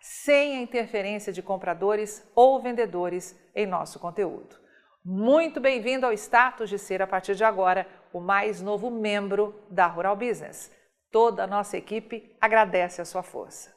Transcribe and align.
sem 0.00 0.56
a 0.56 0.62
interferência 0.62 1.32
de 1.32 1.42
compradores 1.42 2.26
ou 2.34 2.60
vendedores 2.60 3.38
em 3.54 3.66
nosso 3.66 3.98
conteúdo. 3.98 4.58
Muito 5.04 5.60
bem-vindo 5.60 6.06
ao 6.06 6.12
status 6.12 6.68
de 6.68 6.78
ser, 6.78 7.02
a 7.02 7.06
partir 7.06 7.34
de 7.34 7.44
agora, 7.44 7.86
o 8.12 8.20
mais 8.20 8.60
novo 8.60 8.90
membro 8.90 9.62
da 9.70 9.86
Rural 9.86 10.16
Business. 10.16 10.74
Toda 11.10 11.44
a 11.44 11.46
nossa 11.46 11.76
equipe 11.76 12.36
agradece 12.40 13.00
a 13.00 13.04
sua 13.04 13.22
força. 13.22 13.74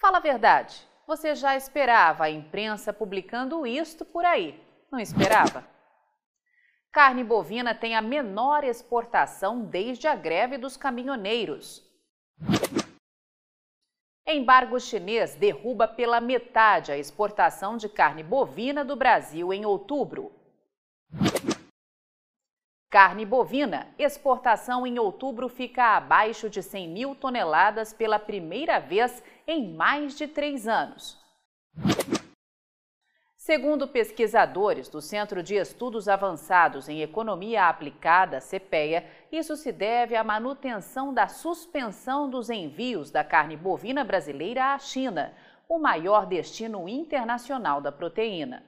Fala 0.00 0.18
a 0.18 0.20
verdade, 0.20 0.86
você 1.06 1.34
já 1.34 1.56
esperava 1.56 2.24
a 2.24 2.30
imprensa 2.30 2.92
publicando 2.92 3.66
isto 3.66 4.04
por 4.04 4.24
aí, 4.24 4.60
não 4.90 4.98
esperava? 4.98 5.64
Carne 6.92 7.22
bovina 7.22 7.74
tem 7.74 7.94
a 7.94 8.00
menor 8.00 8.64
exportação 8.64 9.62
desde 9.64 10.06
a 10.06 10.14
greve 10.14 10.56
dos 10.56 10.76
caminhoneiros. 10.76 11.82
Embargo 14.28 14.80
chinês 14.80 15.36
derruba 15.36 15.86
pela 15.86 16.20
metade 16.20 16.90
a 16.90 16.98
exportação 16.98 17.76
de 17.76 17.88
carne 17.88 18.24
bovina 18.24 18.84
do 18.84 18.96
Brasil 18.96 19.52
em 19.52 19.64
outubro. 19.64 20.32
Carne 22.90 23.24
bovina, 23.24 23.86
exportação 23.96 24.84
em 24.84 24.98
outubro 24.98 25.48
fica 25.48 25.96
abaixo 25.96 26.50
de 26.50 26.60
100 26.60 26.88
mil 26.88 27.14
toneladas 27.14 27.92
pela 27.92 28.18
primeira 28.18 28.80
vez 28.80 29.22
em 29.46 29.72
mais 29.72 30.16
de 30.16 30.26
três 30.26 30.66
anos. 30.66 31.24
Segundo 33.46 33.86
pesquisadores 33.86 34.88
do 34.88 35.00
Centro 35.00 35.40
de 35.40 35.54
Estudos 35.54 36.08
Avançados 36.08 36.88
em 36.88 37.00
Economia 37.00 37.68
Aplicada, 37.68 38.40
CPEA, 38.40 39.06
isso 39.30 39.54
se 39.54 39.70
deve 39.70 40.16
à 40.16 40.24
manutenção 40.24 41.14
da 41.14 41.28
suspensão 41.28 42.28
dos 42.28 42.50
envios 42.50 43.08
da 43.08 43.22
carne 43.22 43.56
bovina 43.56 44.02
brasileira 44.02 44.74
à 44.74 44.78
China, 44.80 45.32
o 45.68 45.78
maior 45.78 46.26
destino 46.26 46.88
internacional 46.88 47.80
da 47.80 47.92
proteína. 47.92 48.64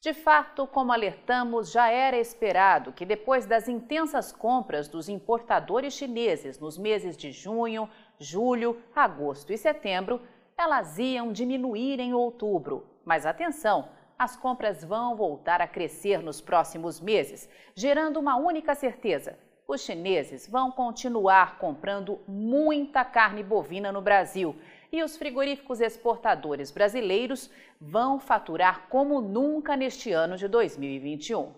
De 0.00 0.14
fato, 0.14 0.66
como 0.66 0.94
alertamos, 0.94 1.70
já 1.70 1.90
era 1.90 2.16
esperado 2.16 2.94
que 2.94 3.04
depois 3.04 3.44
das 3.44 3.68
intensas 3.68 4.32
compras 4.32 4.88
dos 4.88 5.10
importadores 5.10 5.92
chineses 5.92 6.58
nos 6.58 6.78
meses 6.78 7.18
de 7.18 7.32
junho, 7.32 7.86
julho, 8.18 8.82
agosto 8.94 9.52
e 9.52 9.58
setembro, 9.58 10.22
elas 10.56 10.98
iam 10.98 11.34
diminuir 11.34 12.00
em 12.00 12.14
outubro. 12.14 12.86
Mas 13.04 13.26
atenção! 13.26 13.94
As 14.18 14.36
compras 14.36 14.82
vão 14.82 15.16
voltar 15.16 15.60
a 15.60 15.68
crescer 15.68 16.22
nos 16.22 16.40
próximos 16.40 17.00
meses, 17.00 17.48
gerando 17.74 18.18
uma 18.18 18.36
única 18.36 18.74
certeza: 18.74 19.38
os 19.68 19.82
chineses 19.82 20.48
vão 20.48 20.70
continuar 20.70 21.58
comprando 21.58 22.20
muita 22.26 23.04
carne 23.04 23.42
bovina 23.42 23.90
no 23.92 24.00
Brasil 24.00 24.56
e 24.92 25.02
os 25.02 25.16
frigoríficos 25.16 25.80
exportadores 25.80 26.70
brasileiros 26.70 27.50
vão 27.80 28.18
faturar 28.18 28.86
como 28.88 29.20
nunca 29.20 29.76
neste 29.76 30.12
ano 30.12 30.36
de 30.36 30.48
2021. 30.48 31.52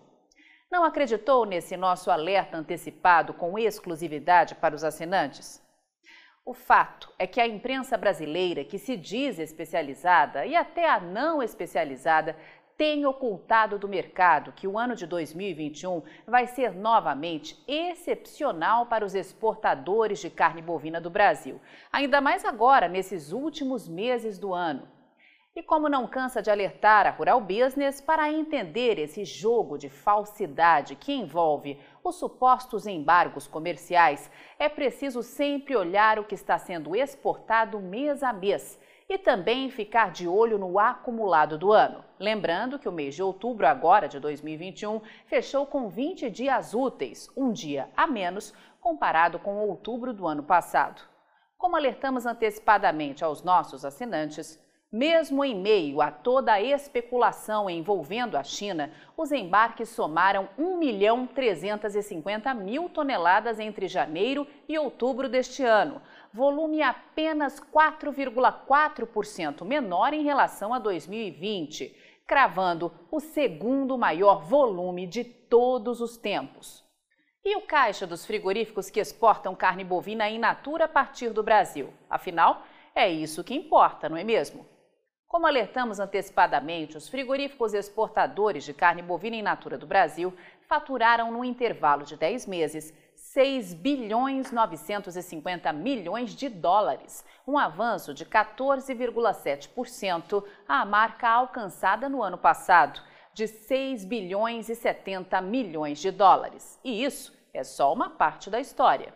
Não 0.71 0.83
acreditou 0.83 1.45
nesse 1.45 1.77
nosso 1.77 2.11
alerta 2.11 2.57
antecipado 2.57 3.33
com 3.33 3.57
exclusividade 3.57 4.55
para 4.55 4.75
os 4.75 4.83
assinantes? 4.83 5.63
O 6.49 6.53
fato 6.55 7.13
é 7.19 7.27
que 7.27 7.39
a 7.39 7.47
imprensa 7.47 7.95
brasileira, 7.95 8.63
que 8.63 8.79
se 8.79 8.97
diz 8.97 9.37
especializada 9.37 10.47
e 10.47 10.55
até 10.55 10.89
a 10.89 10.99
não 10.99 11.43
especializada, 11.43 12.35
tem 12.75 13.05
ocultado 13.05 13.77
do 13.77 13.87
mercado 13.87 14.51
que 14.51 14.67
o 14.67 14.75
ano 14.75 14.95
de 14.95 15.05
2021 15.05 16.01
vai 16.25 16.47
ser 16.47 16.73
novamente 16.73 17.63
excepcional 17.67 18.87
para 18.87 19.05
os 19.05 19.13
exportadores 19.13 20.17
de 20.17 20.31
carne 20.31 20.59
bovina 20.59 20.99
do 20.99 21.11
Brasil, 21.11 21.61
ainda 21.91 22.19
mais 22.19 22.43
agora, 22.43 22.87
nesses 22.87 23.31
últimos 23.31 23.87
meses 23.87 24.39
do 24.39 24.51
ano. 24.51 24.87
E 25.59 25.61
como 25.61 25.89
não 25.89 26.07
cansa 26.07 26.41
de 26.41 26.49
alertar 26.49 27.05
a 27.05 27.09
Rural 27.09 27.41
Business 27.41 27.99
para 27.99 28.31
entender 28.31 28.97
esse 28.97 29.25
jogo 29.25 29.77
de 29.77 29.89
falsidade 29.89 30.95
que 30.95 31.11
envolve 31.11 31.77
os 32.01 32.15
supostos 32.15 32.87
embargos 32.87 33.45
comerciais, 33.45 34.31
é 34.57 34.69
preciso 34.69 35.21
sempre 35.21 35.75
olhar 35.75 36.17
o 36.17 36.23
que 36.23 36.33
está 36.33 36.57
sendo 36.57 36.95
exportado 36.95 37.77
mês 37.77 38.23
a 38.23 38.31
mês 38.31 38.79
e 39.09 39.17
também 39.17 39.69
ficar 39.69 40.11
de 40.11 40.29
olho 40.29 40.57
no 40.57 40.79
acumulado 40.79 41.57
do 41.57 41.73
ano. 41.73 42.05
Lembrando 42.17 42.79
que 42.79 42.87
o 42.87 42.93
mês 42.93 43.13
de 43.13 43.21
outubro, 43.21 43.67
agora 43.67 44.07
de 44.07 44.17
2021, 44.17 45.01
fechou 45.25 45.65
com 45.65 45.89
20 45.89 46.29
dias 46.29 46.73
úteis, 46.73 47.29
um 47.35 47.51
dia 47.51 47.89
a 47.97 48.07
menos 48.07 48.53
comparado 48.79 49.37
com 49.37 49.57
outubro 49.57 50.13
do 50.13 50.25
ano 50.25 50.41
passado. 50.41 51.01
Como 51.57 51.75
alertamos 51.75 52.25
antecipadamente 52.25 53.25
aos 53.25 53.43
nossos 53.43 53.83
assinantes, 53.83 54.57
mesmo 54.91 55.45
em 55.45 55.55
meio 55.55 56.01
a 56.01 56.09
toda 56.09 56.53
a 56.53 56.61
especulação 56.61 57.69
envolvendo 57.69 58.35
a 58.35 58.43
China, 58.43 58.91
os 59.15 59.31
embarques 59.31 59.89
somaram 59.89 60.49
1 60.57 60.77
milhão 60.77 61.27
350 61.27 62.51
mil 62.55 62.89
toneladas 62.89 63.59
entre 63.59 63.87
janeiro 63.87 64.47
e 64.67 64.79
outubro 64.79 65.29
deste 65.29 65.63
ano, 65.63 66.01
volume 66.33 66.81
apenas 66.81 67.59
4,4% 67.59 69.63
menor 69.63 70.11
em 70.11 70.23
relação 70.23 70.73
a 70.73 70.79
2020, 70.79 71.95
cravando 72.25 72.91
o 73.11 73.19
segundo 73.19 73.95
maior 73.95 74.43
volume 74.43 75.05
de 75.05 75.23
todos 75.23 76.01
os 76.01 76.17
tempos. 76.17 76.83
E 77.45 77.55
o 77.55 77.61
caixa 77.61 78.07
dos 78.07 78.25
frigoríficos 78.25 78.89
que 78.89 78.99
exportam 78.99 79.55
carne 79.55 79.83
bovina 79.83 80.27
in 80.29 80.39
natura 80.39 80.85
a 80.85 80.87
partir 80.87 81.29
do 81.29 81.43
Brasil? 81.43 81.93
Afinal, 82.09 82.63
é 82.93 83.07
isso 83.07 83.43
que 83.43 83.53
importa, 83.53 84.09
não 84.09 84.17
é 84.17 84.23
mesmo? 84.23 84.65
Como 85.29 85.45
alertamos 85.45 85.99
antecipadamente, 85.99 86.97
os 86.97 87.07
frigoríficos 87.07 87.75
exportadores 87.75 88.63
de 88.63 88.73
carne 88.73 89.03
bovina 89.03 89.35
in 89.35 89.43
natura 89.43 89.77
do 89.77 89.85
Brasil 89.85 90.33
faturaram 90.67 91.31
no 91.31 91.45
intervalo 91.45 92.03
de 92.03 92.17
10 92.17 92.47
meses 92.47 92.91
6 93.13 93.75
bilhões 93.75 94.51
950 94.51 95.71
milhões 95.71 96.31
de 96.31 96.49
dólares, 96.49 97.23
um 97.47 97.59
avanço 97.59 98.11
de 98.11 98.25
14,7% 98.25 100.43
à 100.67 100.83
marca 100.83 101.29
alcançada 101.29 102.09
no 102.09 102.23
ano 102.23 102.39
passado, 102.39 102.99
de 103.31 103.45
6 103.45 104.05
bilhões 104.05 104.67
e 104.67 104.73
70 104.73 105.39
milhões 105.41 105.99
de 105.99 106.09
dólares. 106.09 106.79
E 106.83 107.03
isso 107.03 107.37
é 107.53 107.63
só 107.63 107.93
uma 107.93 108.09
parte 108.09 108.49
da 108.49 108.59
história. 108.59 109.13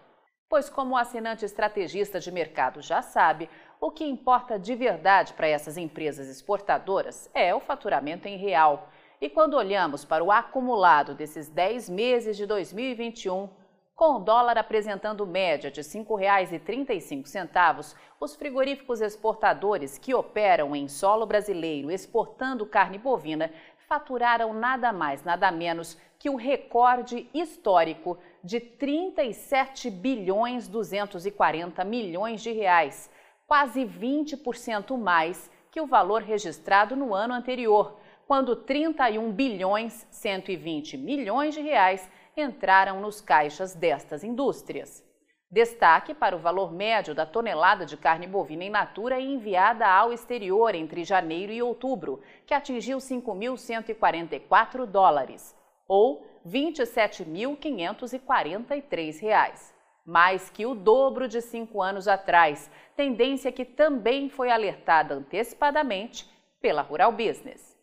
Pois, 0.47 0.69
como 0.69 0.93
o 0.93 0.97
assinante 0.97 1.43
estrategista 1.43 2.19
de 2.19 2.31
mercado 2.31 2.79
já 2.79 3.01
sabe, 3.01 3.49
o 3.83 3.91
que 3.91 4.05
importa 4.05 4.57
de 4.57 4.73
verdade 4.75 5.33
para 5.33 5.45
essas 5.45 5.75
empresas 5.75 6.29
exportadoras 6.29 7.29
é 7.33 7.53
o 7.53 7.59
faturamento 7.59 8.29
em 8.29 8.37
real. 8.37 8.87
E 9.19 9.27
quando 9.27 9.57
olhamos 9.57 10.05
para 10.05 10.23
o 10.23 10.31
acumulado 10.31 11.13
desses 11.13 11.49
10 11.49 11.89
meses 11.89 12.37
de 12.37 12.45
2021, 12.45 13.49
com 13.93 14.15
o 14.15 14.19
dólar 14.19 14.57
apresentando 14.57 15.27
média 15.27 15.69
de 15.69 15.81
R$ 15.81 15.87
5,35, 15.87 17.93
os 18.21 18.35
frigoríficos 18.37 19.01
exportadores 19.01 19.97
que 19.97 20.15
operam 20.15 20.73
em 20.73 20.87
solo 20.87 21.25
brasileiro 21.25 21.91
exportando 21.91 22.65
carne 22.65 22.97
bovina 22.97 23.51
faturaram 23.89 24.53
nada 24.53 24.93
mais, 24.93 25.25
nada 25.25 25.51
menos 25.51 25.97
que 26.17 26.29
o 26.29 26.37
recorde 26.37 27.29
histórico 27.33 28.17
de 28.41 28.61
37 28.61 29.91
bilhões 29.91 30.69
240 30.69 31.83
milhões 31.83 32.41
de 32.41 32.53
reais, 32.53 33.11
quase 33.53 33.85
20% 33.85 34.97
mais 34.97 35.47
que 35.69 35.79
o 35.79 35.85
valor 35.85 36.23
registrado 36.23 36.95
no 36.95 37.13
ano 37.13 37.35
anterior, 37.35 37.99
quando 38.25 38.55
31 38.55 39.31
bilhões 39.31 40.07
120 40.09 40.97
milhões 40.97 41.53
de 41.53 41.61
reais 41.61 42.09
entraram 42.35 42.99
nos 42.99 43.21
caixas 43.21 43.75
destas 43.75 44.23
indústrias. 44.23 45.07
Destaque 45.51 46.15
para 46.15 46.35
o 46.35 46.39
valor 46.39 46.73
médio 46.73 47.13
da 47.13 47.27
tonelada 47.27 47.85
de 47.85 47.95
carne 47.95 48.25
bovina 48.25 48.63
in 48.63 48.71
natura 48.71 49.21
enviada 49.21 49.87
ao 49.87 50.11
exterior 50.11 50.73
entre 50.73 51.03
janeiro 51.03 51.51
e 51.51 51.61
outubro, 51.61 52.21
que 52.47 52.55
atingiu 52.55 52.97
5.144 52.97 54.87
dólares, 54.87 55.55
ou 55.87 56.25
R$ 56.43 56.73
27.543, 56.73 59.73
mais 60.05 60.49
que 60.49 60.65
o 60.65 60.75
dobro 60.75 61.27
de 61.27 61.41
cinco 61.41 61.81
anos 61.81 62.07
atrás, 62.07 62.69
tendência 62.95 63.51
que 63.51 63.63
também 63.63 64.29
foi 64.29 64.51
alertada 64.51 65.15
antecipadamente 65.15 66.29
pela 66.61 66.81
Rural 66.81 67.11
Business. 67.11 67.73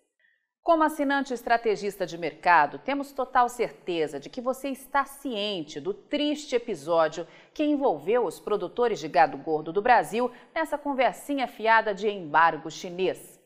Como 0.62 0.82
assinante 0.82 1.32
estrategista 1.32 2.04
de 2.04 2.18
mercado, 2.18 2.78
temos 2.78 3.12
total 3.12 3.48
certeza 3.48 4.20
de 4.20 4.28
que 4.28 4.42
você 4.42 4.68
está 4.68 5.06
ciente 5.06 5.80
do 5.80 5.94
triste 5.94 6.54
episódio 6.54 7.26
que 7.54 7.64
envolveu 7.64 8.26
os 8.26 8.38
produtores 8.38 9.00
de 9.00 9.08
gado 9.08 9.38
gordo 9.38 9.72
do 9.72 9.80
Brasil 9.80 10.30
nessa 10.54 10.76
conversinha 10.76 11.48
fiada 11.48 11.94
de 11.94 12.08
embargo 12.08 12.70
chinês. 12.70 13.39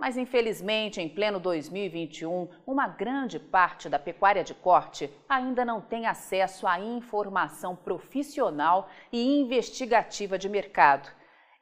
Mas, 0.00 0.16
infelizmente, 0.16 0.98
em 0.98 1.10
pleno 1.10 1.38
2021, 1.38 2.48
uma 2.66 2.88
grande 2.88 3.38
parte 3.38 3.86
da 3.86 3.98
pecuária 3.98 4.42
de 4.42 4.54
corte 4.54 5.12
ainda 5.28 5.62
não 5.62 5.78
tem 5.78 6.06
acesso 6.06 6.66
à 6.66 6.80
informação 6.80 7.76
profissional 7.76 8.88
e 9.12 9.38
investigativa 9.42 10.38
de 10.38 10.48
mercado 10.48 11.10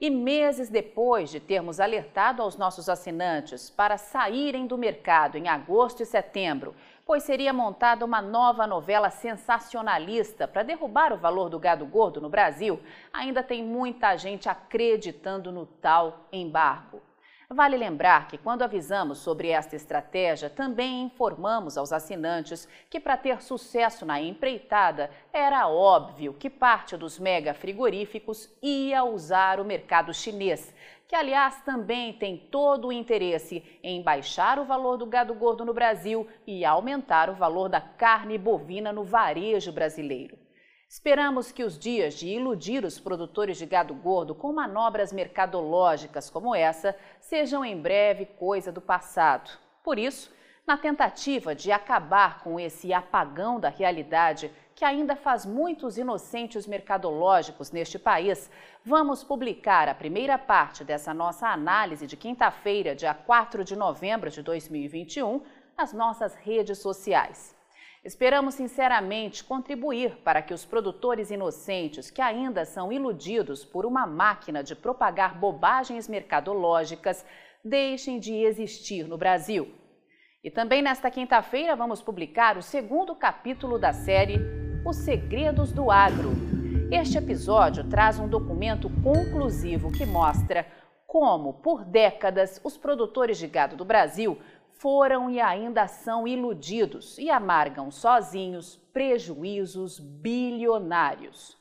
e 0.00 0.08
meses 0.08 0.68
depois 0.68 1.30
de 1.30 1.40
termos 1.40 1.80
alertado 1.80 2.40
aos 2.40 2.56
nossos 2.56 2.88
assinantes 2.88 3.68
para 3.68 3.98
saírem 3.98 4.68
do 4.68 4.78
mercado 4.78 5.36
em 5.36 5.48
agosto 5.48 6.04
e 6.04 6.06
setembro, 6.06 6.76
pois 7.04 7.24
seria 7.24 7.52
montada 7.52 8.04
uma 8.04 8.22
nova 8.22 8.68
novela 8.68 9.10
sensacionalista 9.10 10.46
para 10.46 10.62
derrubar 10.62 11.12
o 11.12 11.18
valor 11.18 11.48
do 11.48 11.58
gado 11.58 11.84
gordo 11.84 12.20
no 12.20 12.28
Brasil, 12.28 12.80
ainda 13.12 13.42
tem 13.42 13.64
muita 13.64 14.16
gente 14.16 14.48
acreditando 14.48 15.50
no 15.50 15.66
tal 15.66 16.28
embargo. 16.30 17.02
Vale 17.50 17.78
lembrar 17.78 18.28
que, 18.28 18.36
quando 18.36 18.60
avisamos 18.60 19.18
sobre 19.18 19.48
esta 19.48 19.74
estratégia, 19.74 20.50
também 20.50 21.04
informamos 21.04 21.78
aos 21.78 21.94
assinantes 21.94 22.68
que, 22.90 23.00
para 23.00 23.16
ter 23.16 23.40
sucesso 23.40 24.04
na 24.04 24.20
empreitada, 24.20 25.10
era 25.32 25.66
óbvio 25.66 26.34
que 26.34 26.50
parte 26.50 26.94
dos 26.94 27.18
mega 27.18 27.54
frigoríficos 27.54 28.50
ia 28.60 29.02
usar 29.02 29.60
o 29.60 29.64
mercado 29.64 30.12
chinês, 30.12 30.74
que, 31.08 31.16
aliás, 31.16 31.62
também 31.62 32.12
tem 32.12 32.36
todo 32.36 32.88
o 32.88 32.92
interesse 32.92 33.64
em 33.82 34.02
baixar 34.02 34.58
o 34.58 34.66
valor 34.66 34.98
do 34.98 35.06
gado 35.06 35.32
gordo 35.32 35.64
no 35.64 35.72
Brasil 35.72 36.28
e 36.46 36.66
aumentar 36.66 37.30
o 37.30 37.34
valor 37.34 37.70
da 37.70 37.80
carne 37.80 38.36
bovina 38.36 38.92
no 38.92 39.04
varejo 39.04 39.72
brasileiro. 39.72 40.47
Esperamos 40.88 41.52
que 41.52 41.62
os 41.62 41.78
dias 41.78 42.14
de 42.14 42.28
iludir 42.28 42.82
os 42.82 42.98
produtores 42.98 43.58
de 43.58 43.66
gado 43.66 43.92
gordo 43.92 44.34
com 44.34 44.50
manobras 44.54 45.12
mercadológicas 45.12 46.30
como 46.30 46.54
essa 46.54 46.96
sejam 47.20 47.62
em 47.62 47.78
breve 47.78 48.24
coisa 48.24 48.72
do 48.72 48.80
passado. 48.80 49.50
Por 49.84 49.98
isso, 49.98 50.32
na 50.66 50.78
tentativa 50.78 51.54
de 51.54 51.70
acabar 51.70 52.42
com 52.42 52.58
esse 52.58 52.90
apagão 52.90 53.60
da 53.60 53.68
realidade 53.68 54.50
que 54.74 54.82
ainda 54.82 55.14
faz 55.14 55.44
muitos 55.44 55.98
inocentes 55.98 56.66
mercadológicos 56.66 57.70
neste 57.70 57.98
país, 57.98 58.50
vamos 58.82 59.22
publicar 59.22 59.90
a 59.90 59.94
primeira 59.94 60.38
parte 60.38 60.84
dessa 60.84 61.12
nossa 61.12 61.48
análise 61.48 62.06
de 62.06 62.16
quinta-feira, 62.16 62.94
dia 62.94 63.12
4 63.12 63.62
de 63.62 63.76
novembro 63.76 64.30
de 64.30 64.40
2021, 64.40 65.42
nas 65.76 65.92
nossas 65.92 66.34
redes 66.34 66.78
sociais. 66.78 67.57
Esperamos 68.04 68.54
sinceramente 68.54 69.42
contribuir 69.42 70.18
para 70.24 70.40
que 70.40 70.54
os 70.54 70.64
produtores 70.64 71.30
inocentes 71.30 72.10
que 72.10 72.22
ainda 72.22 72.64
são 72.64 72.92
iludidos 72.92 73.64
por 73.64 73.84
uma 73.84 74.06
máquina 74.06 74.62
de 74.62 74.76
propagar 74.76 75.38
bobagens 75.38 76.08
mercadológicas 76.08 77.26
deixem 77.64 78.20
de 78.20 78.34
existir 78.34 79.06
no 79.08 79.18
Brasil. 79.18 79.74
E 80.42 80.50
também 80.50 80.80
nesta 80.80 81.10
quinta-feira 81.10 81.74
vamos 81.74 82.00
publicar 82.00 82.56
o 82.56 82.62
segundo 82.62 83.14
capítulo 83.16 83.78
da 83.78 83.92
série 83.92 84.38
Os 84.86 84.96
Segredos 84.96 85.72
do 85.72 85.90
Agro. 85.90 86.30
Este 86.92 87.18
episódio 87.18 87.82
traz 87.82 88.20
um 88.20 88.28
documento 88.28 88.88
conclusivo 89.02 89.90
que 89.90 90.06
mostra 90.06 90.64
como, 91.08 91.54
por 91.54 91.84
décadas, 91.84 92.60
os 92.62 92.76
produtores 92.76 93.38
de 93.38 93.48
gado 93.48 93.74
do 93.76 93.84
Brasil 93.84 94.38
foram 94.78 95.28
e 95.28 95.40
ainda 95.40 95.88
são 95.88 96.26
iludidos 96.26 97.18
e 97.18 97.28
amargam 97.28 97.90
sozinhos 97.90 98.76
prejuízos 98.92 99.98
bilionários. 99.98 101.58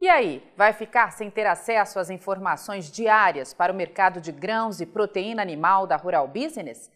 E 0.00 0.08
aí, 0.08 0.42
vai 0.56 0.72
ficar 0.72 1.12
sem 1.12 1.30
ter 1.30 1.46
acesso 1.46 1.98
às 1.98 2.08
informações 2.08 2.90
diárias 2.90 3.52
para 3.52 3.72
o 3.72 3.76
mercado 3.76 4.20
de 4.20 4.30
grãos 4.30 4.80
e 4.80 4.86
proteína 4.86 5.42
animal 5.42 5.86
da 5.86 5.96
Rural 5.96 6.28
Business? 6.28 6.90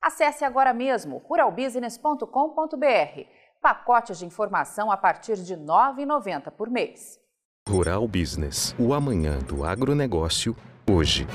Acesse 0.00 0.44
agora 0.44 0.72
mesmo 0.72 1.18
ruralbusiness.com.br. 1.18 3.20
Pacotes 3.60 4.18
de 4.18 4.26
informação 4.26 4.92
a 4.92 4.96
partir 4.96 5.36
de 5.36 5.54
R$ 5.54 5.60
9,90 5.60 6.50
por 6.52 6.70
mês. 6.70 7.18
Rural 7.68 8.06
Business, 8.06 8.74
o 8.78 8.92
amanhã 8.92 9.38
do 9.38 9.64
agronegócio 9.64 10.54
hoje. 10.86 11.26